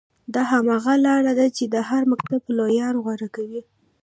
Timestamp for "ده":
1.39-1.47